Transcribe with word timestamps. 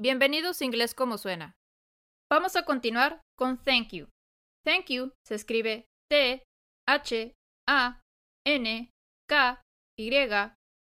Bienvenidos 0.00 0.60
a 0.60 0.64
Inglés 0.64 0.94
como 0.94 1.18
suena. 1.18 1.56
Vamos 2.30 2.54
a 2.54 2.64
continuar 2.64 3.20
con 3.36 3.60
thank 3.64 3.88
you. 3.88 4.06
Thank 4.64 4.90
you 4.90 5.12
se 5.26 5.34
escribe 5.34 5.86
T, 6.08 6.44
H, 6.86 7.34
A, 7.66 8.00
N, 8.46 8.92
K, 9.28 9.60
Y 9.98 10.10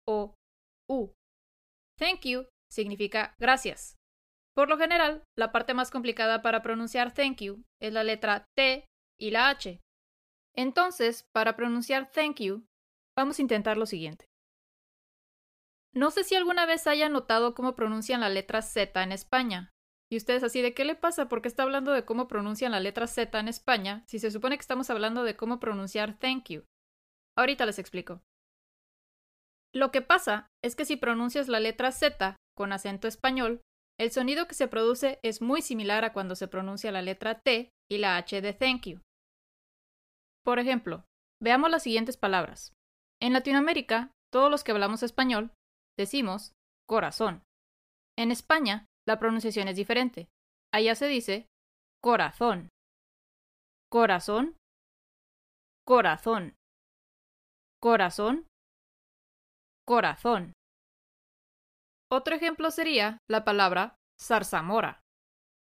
o 0.08 0.36
U. 0.90 1.12
Thank 2.00 2.22
you 2.22 2.46
significa 2.72 3.36
gracias. 3.38 3.98
Por 4.56 4.70
lo 4.70 4.78
general, 4.78 5.24
la 5.38 5.52
parte 5.52 5.74
más 5.74 5.92
complicada 5.92 6.42
para 6.42 6.62
pronunciar 6.62 7.14
thank 7.14 7.42
you 7.42 7.66
es 7.82 7.92
la 7.92 8.06
letra 8.06 8.46
T 8.56 8.86
y 9.20 9.32
la 9.32 9.50
H. 9.50 9.82
Entonces, 10.56 11.26
para 11.34 11.58
pronunciar 11.58 12.10
thank 12.14 12.40
you, 12.40 12.66
vamos 13.18 13.40
a 13.40 13.42
intentar 13.42 13.76
lo 13.76 13.86
siguiente. 13.86 14.31
No 15.94 16.10
sé 16.10 16.24
si 16.24 16.36
alguna 16.36 16.66
vez 16.66 16.88
hayan 16.88 17.12
notado 17.12 17.54
cómo 17.54 17.76
pronuncian 17.76 18.22
la 18.22 18.30
letra 18.30 18.62
Z 18.62 19.04
en 19.04 19.12
España. 19.12 19.72
Y 20.10 20.18
ustedes 20.18 20.44
así 20.44 20.62
de 20.62 20.74
qué 20.74 20.86
le 20.86 20.96
pasa 20.96 21.30
porque 21.30 21.48
está 21.48 21.64
hablando 21.64 21.92
de 21.92 22.06
cómo 22.06 22.28
pronuncian 22.28 22.72
la 22.72 22.80
letra 22.80 23.08
Z 23.08 23.38
en 23.40 23.48
España 23.48 24.04
si 24.08 24.20
se 24.20 24.32
supone 24.32 24.58
que 24.58 24.62
estamos 24.62 24.90
hablando 24.90 25.24
de 25.24 25.36
cómo 25.36 25.60
pronunciar 25.60 26.18
thank 26.18 26.50
you. 26.50 26.64
Ahorita 27.38 27.66
les 27.66 27.80
explico. 27.80 28.22
Lo 29.74 29.92
que 29.92 30.02
pasa 30.02 30.48
es 30.62 30.76
que 30.76 30.84
si 30.84 30.98
pronuncias 30.98 31.48
la 31.48 31.62
letra 31.62 31.92
Z 31.92 32.36
con 32.58 32.74
acento 32.74 33.08
español, 33.08 33.62
el 33.98 34.12
sonido 34.12 34.48
que 34.48 34.56
se 34.56 34.68
produce 34.68 35.20
es 35.24 35.42
muy 35.42 35.62
similar 35.62 36.04
a 36.04 36.12
cuando 36.12 36.36
se 36.36 36.48
pronuncia 36.48 36.92
la 36.92 37.02
letra 37.02 37.40
T 37.40 37.70
y 37.90 37.98
la 37.98 38.18
H 38.18 38.42
de 38.42 38.54
thank 38.54 38.88
you. 38.88 39.00
Por 40.44 40.60
ejemplo, 40.60 41.06
veamos 41.42 41.70
las 41.70 41.84
siguientes 41.84 42.18
palabras. 42.18 42.74
En 43.22 43.32
Latinoamérica, 43.32 44.12
todos 44.32 44.52
los 44.52 44.64
que 44.64 44.72
hablamos 44.72 45.04
español 45.04 45.52
decimos 46.02 46.52
corazón. 46.88 47.44
En 48.18 48.32
España, 48.32 48.86
la 49.08 49.18
pronunciación 49.20 49.68
es 49.68 49.76
diferente. 49.76 50.28
Allá 50.74 50.96
se 50.96 51.08
dice 51.08 51.48
corazón. 52.02 52.70
Corazón. 53.90 54.58
Corazón. 55.86 56.56
Corazón. 57.80 58.48
Corazón. 59.86 60.54
Otro 62.12 62.36
ejemplo 62.36 62.72
sería 62.72 63.18
la 63.30 63.46
palabra 63.46 63.96
zarzamora, 64.20 65.02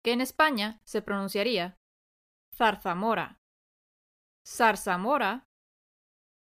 que 0.05 0.12
en 0.12 0.21
España 0.21 0.81
se 0.84 1.03
pronunciaría 1.03 1.77
zarzamora. 2.55 3.39
Zarzamora, 4.47 5.45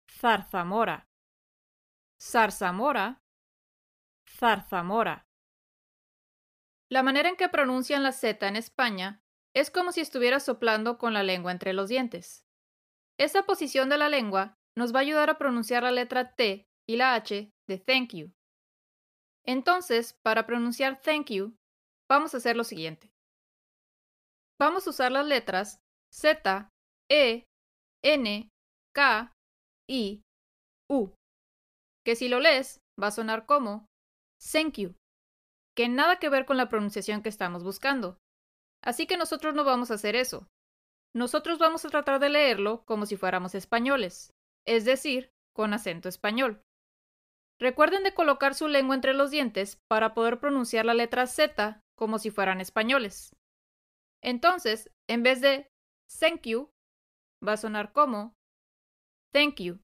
zarzamora. 0.08 1.06
Zarzamora, 2.20 3.18
zarzamora. 4.38 5.26
La 6.90 7.02
manera 7.02 7.28
en 7.28 7.36
que 7.36 7.48
pronuncian 7.48 8.02
la 8.02 8.12
Z 8.12 8.46
en 8.46 8.56
España 8.56 9.20
es 9.54 9.70
como 9.70 9.92
si 9.92 10.00
estuviera 10.00 10.40
soplando 10.40 10.98
con 10.98 11.12
la 11.12 11.22
lengua 11.22 11.52
entre 11.52 11.72
los 11.72 11.88
dientes. 11.88 12.44
Esa 13.18 13.42
posición 13.44 13.88
de 13.88 13.98
la 13.98 14.08
lengua 14.08 14.54
nos 14.76 14.94
va 14.94 15.00
a 15.00 15.02
ayudar 15.02 15.28
a 15.28 15.38
pronunciar 15.38 15.82
la 15.82 15.90
letra 15.90 16.34
T 16.34 16.66
y 16.88 16.96
la 16.96 17.14
H 17.14 17.50
de 17.68 17.78
thank 17.78 18.14
you. 18.14 18.32
Entonces, 19.44 20.14
para 20.22 20.46
pronunciar 20.46 21.00
thank 21.00 21.30
you, 21.30 21.56
vamos 22.08 22.34
a 22.34 22.36
hacer 22.36 22.56
lo 22.56 22.64
siguiente. 22.64 23.10
Vamos 24.60 24.86
a 24.86 24.90
usar 24.90 25.12
las 25.12 25.26
letras 25.26 25.80
Z, 26.12 26.70
E, 27.10 27.44
N, 28.04 28.48
K, 28.94 29.32
I, 29.88 30.22
U, 30.90 31.12
que 32.04 32.16
si 32.16 32.28
lo 32.28 32.40
lees 32.40 32.80
va 33.00 33.08
a 33.08 33.12
sonar 33.12 33.46
como 33.46 33.86
thank 34.40 34.78
you, 34.78 34.94
que 35.74 35.88
nada 35.88 36.18
que 36.18 36.28
ver 36.28 36.46
con 36.46 36.56
la 36.56 36.68
pronunciación 36.68 37.22
que 37.22 37.28
estamos 37.28 37.62
buscando. 37.62 38.18
Así 38.82 39.06
que 39.06 39.16
nosotros 39.16 39.54
no 39.54 39.64
vamos 39.64 39.90
a 39.90 39.94
hacer 39.94 40.16
eso. 40.16 40.48
Nosotros 41.14 41.58
vamos 41.58 41.84
a 41.84 41.88
tratar 41.88 42.20
de 42.20 42.28
leerlo 42.28 42.84
como 42.84 43.06
si 43.06 43.16
fuéramos 43.16 43.54
españoles, 43.54 44.32
es 44.66 44.84
decir, 44.84 45.32
con 45.54 45.72
acento 45.72 46.08
español. 46.08 46.62
Recuerden 47.60 48.04
de 48.04 48.14
colocar 48.14 48.54
su 48.54 48.68
lengua 48.68 48.94
entre 48.94 49.14
los 49.14 49.30
dientes 49.30 49.80
para 49.88 50.14
poder 50.14 50.38
pronunciar 50.38 50.84
la 50.84 50.94
letra 50.94 51.26
Z 51.26 51.82
como 51.96 52.18
si 52.18 52.30
fueran 52.30 52.60
españoles. 52.60 53.34
Entonces, 54.22 54.90
en 55.08 55.22
vez 55.22 55.40
de 55.40 55.70
thank 56.20 56.42
you, 56.42 56.70
va 57.46 57.52
a 57.52 57.56
sonar 57.56 57.92
como 57.92 58.36
thank 59.32 59.60
you. 59.60 59.80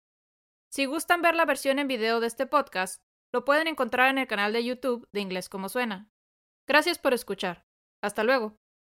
Si 0.71 0.87
gustan 0.87 1.23
ver 1.23 1.35
la 1.35 1.45
versión 1.45 1.79
en 1.79 1.89
video 1.89 2.21
de 2.21 2.27
este 2.27 2.47
podcast, 2.47 3.04
lo 3.35 3.45
pueden 3.45 3.67
encontrar 3.67 4.11
en 4.11 4.19
el 4.19 4.29
canal 4.29 4.53
de 4.53 4.65
YouTube 4.65 5.09
de 5.13 5.21
Inglés 5.21 5.49
como 5.49 5.69
suena. 5.69 6.09
Gracias 6.69 6.99
por 6.99 7.13
escuchar. 7.13 7.67
Hasta 8.01 8.23
luego. 8.23 8.57